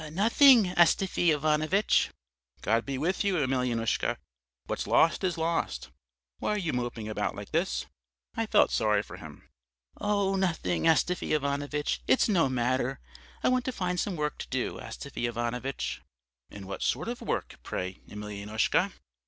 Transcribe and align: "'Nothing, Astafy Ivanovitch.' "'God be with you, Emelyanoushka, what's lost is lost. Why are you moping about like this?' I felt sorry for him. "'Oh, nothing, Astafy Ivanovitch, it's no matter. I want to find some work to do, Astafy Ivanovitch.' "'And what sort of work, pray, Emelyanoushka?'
"'Nothing, 0.13 0.65
Astafy 0.75 1.29
Ivanovitch.' 1.29 2.09
"'God 2.63 2.87
be 2.87 2.97
with 2.97 3.23
you, 3.23 3.37
Emelyanoushka, 3.37 4.17
what's 4.65 4.87
lost 4.87 5.23
is 5.23 5.37
lost. 5.37 5.91
Why 6.39 6.53
are 6.55 6.57
you 6.57 6.73
moping 6.73 7.07
about 7.07 7.35
like 7.35 7.51
this?' 7.51 7.85
I 8.35 8.47
felt 8.47 8.71
sorry 8.71 9.03
for 9.03 9.17
him. 9.17 9.47
"'Oh, 9.97 10.35
nothing, 10.37 10.87
Astafy 10.87 11.33
Ivanovitch, 11.33 12.01
it's 12.07 12.27
no 12.27 12.49
matter. 12.49 12.99
I 13.43 13.49
want 13.49 13.63
to 13.65 13.71
find 13.71 13.99
some 13.99 14.15
work 14.15 14.39
to 14.39 14.47
do, 14.47 14.79
Astafy 14.79 15.27
Ivanovitch.' 15.27 16.01
"'And 16.49 16.65
what 16.65 16.81
sort 16.81 17.07
of 17.07 17.21
work, 17.21 17.59
pray, 17.61 18.01
Emelyanoushka?' 18.09 18.93